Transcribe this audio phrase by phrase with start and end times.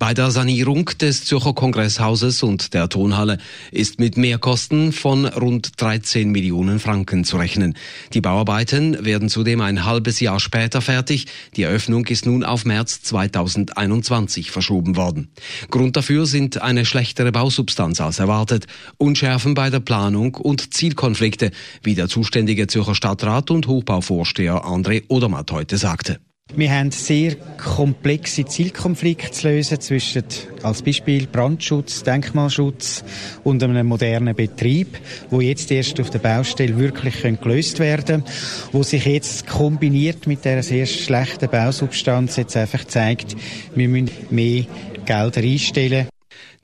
[0.00, 3.36] Bei der Sanierung des Zürcher Kongresshauses und der Tonhalle
[3.70, 7.76] ist mit Mehrkosten von rund 13 Millionen Franken zu rechnen.
[8.14, 11.26] Die Bauarbeiten werden zudem ein halbes Jahr später fertig.
[11.54, 15.28] Die Eröffnung ist nun auf März 2021 verschoben worden.
[15.68, 21.50] Grund dafür sind eine schlechtere Bausubstanz als erwartet, Unschärfen bei der Planung und Zielkonflikte,
[21.82, 26.20] wie der zuständige Zürcher Stadtrat und Hochbauvorsteher André Odermatt heute sagte.
[26.56, 30.24] Wir haben sehr komplexe Zielkonflikte zu lösen zwischen,
[30.62, 33.04] als Beispiel, Brandschutz, Denkmalschutz
[33.44, 34.98] und einem modernen Betrieb,
[35.30, 38.24] wo jetzt erst auf der Baustelle wirklich gelöst werden können,
[38.72, 43.36] wo sich jetzt kombiniert mit der sehr schlechten Bausubstanz jetzt einfach zeigt,
[43.74, 44.64] wir müssen mehr
[45.06, 46.08] Gelder einstellen.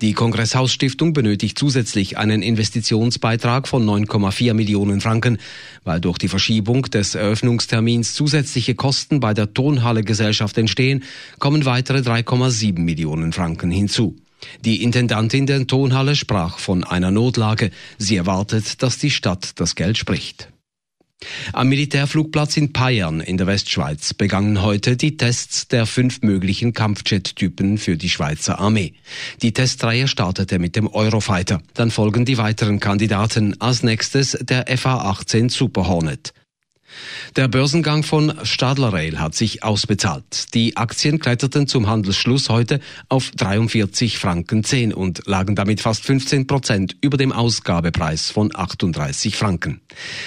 [0.03, 5.39] Die Kongresshausstiftung benötigt zusätzlich einen Investitionsbeitrag von 9,4 Millionen Franken,
[5.85, 11.05] weil durch die Verschiebung des Eröffnungstermins zusätzliche Kosten bei der Tonhalle Gesellschaft entstehen,
[11.39, 14.17] kommen weitere 3,7 Millionen Franken hinzu.
[14.65, 17.71] Die Intendantin der Tonhalle sprach von einer Notlage.
[17.99, 20.49] Sie erwartet, dass die Stadt das Geld spricht.
[21.53, 27.79] Am Militärflugplatz in Payern in der Westschweiz begannen heute die Tests der fünf möglichen Kampfjet-Typen
[27.79, 28.95] für die Schweizer Armee.
[29.43, 31.63] Die Testreihe startete mit dem Eurofighter.
[31.75, 33.61] Dann folgen die weiteren Kandidaten.
[33.61, 36.33] Als nächstes der FA-18 Super Hornet.
[37.37, 40.55] Der Börsengang von Stadler Rail hat sich ausbezahlt.
[40.55, 46.47] Die Aktien kletterten zum Handelsschluss heute auf 43 Franken 10 und lagen damit fast 15
[46.47, 49.81] Prozent über dem Ausgabepreis von 38 Franken.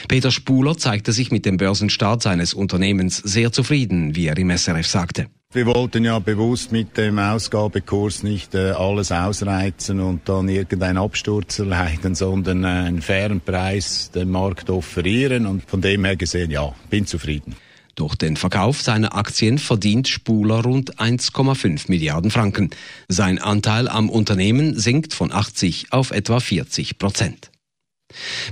[0.08, 4.88] Peter Spuler zeigte sich mit dem Börsenstart seines Unternehmens sehr zufrieden, wie er im SRF
[4.88, 5.28] sagte.
[5.52, 11.58] Wir wollten ja bewusst mit dem Ausgabekurs nicht äh, alles ausreizen und dann irgendeinen Absturz
[11.58, 16.71] erleiden, sondern äh, einen fairen Preis dem Markt offerieren und von dem her gesehen, ja,
[16.92, 17.55] bin zufrieden.
[17.95, 22.70] Durch den Verkauf seiner Aktien verdient Spuler rund 1,5 Milliarden Franken.
[23.08, 27.49] Sein Anteil am Unternehmen sinkt von 80 auf etwa 40 Prozent.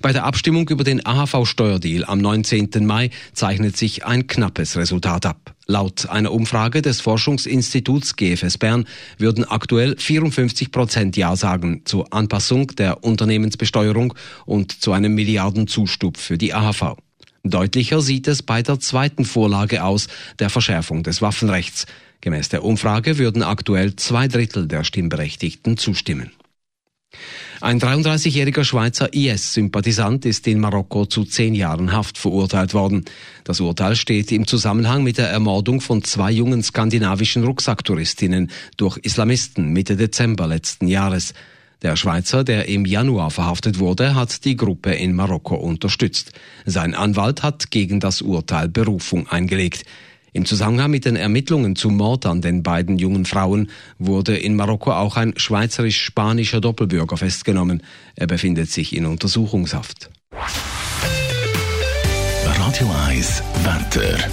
[0.02, 2.88] Bei der Abstimmung über den AHV-Steuerdeal am 19.
[2.88, 5.54] Mai zeichnet sich ein knappes Resultat ab.
[5.70, 8.86] Laut einer Umfrage des Forschungsinstituts GFS Bern
[9.18, 14.14] würden aktuell 54 Prozent Ja sagen zur Anpassung der Unternehmensbesteuerung
[14.46, 16.96] und zu einem Milliardenzustub für die AHV.
[17.44, 20.08] Deutlicher sieht es bei der zweiten Vorlage aus,
[20.40, 21.86] der Verschärfung des Waffenrechts.
[22.22, 26.32] Gemäß der Umfrage würden aktuell zwei Drittel der Stimmberechtigten zustimmen.
[27.60, 33.06] Ein 33-jähriger Schweizer IS-Sympathisant ist in Marokko zu zehn Jahren Haft verurteilt worden.
[33.46, 39.74] Das Urteil steht im Zusammenhang mit der Ermordung von zwei jungen skandinavischen Rucksacktouristinnen durch Islamisten
[39.74, 41.34] Mitte Dezember letzten Jahres.
[41.82, 46.34] Der Schweizer, der im Januar verhaftet wurde, hat die Gruppe in Marokko unterstützt.
[46.66, 49.84] Sein Anwalt hat gegen das Urteil Berufung eingelegt.
[50.38, 54.92] Im Zusammenhang mit den Ermittlungen zum Mord an den beiden jungen Frauen wurde in Marokko
[54.92, 57.82] auch ein schweizerisch-spanischer Doppelbürger festgenommen.
[58.14, 60.12] Er befindet sich in Untersuchungshaft.
[62.46, 64.30] Radio 1 Wetter.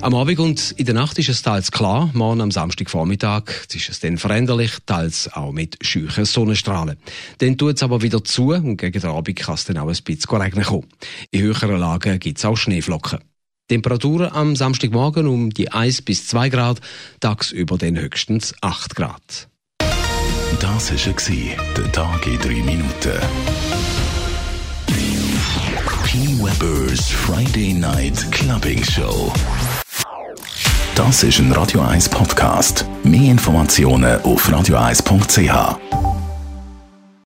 [0.00, 2.10] Am Abend und in der Nacht ist es teils klar.
[2.12, 6.96] Morgen am Samstagvormittag ist es dann veränderlich, teils auch mit scheuchen Sonnenstrahlen.
[7.38, 9.96] Dann tut es aber wieder zu und gegen den Abend kann es dann auch ein
[10.02, 10.88] bisschen regnen kommen.
[11.30, 13.20] In höheren Lagen gibt es auch Schneeflocken.
[13.70, 16.80] Temperaturen am Samstagmorgen um die 1 bis 2 Grad,
[17.20, 19.48] tagsüber dann höchstens 8 Grad.
[20.58, 23.20] Das war der Tag in 3 Minuten.
[26.04, 26.18] P.
[26.42, 29.32] Weber's Friday Night Clubbing Show.
[30.96, 32.84] Das ist ein Radio 1 Podcast.
[33.04, 35.99] Mehr Informationen auf radio1.ch.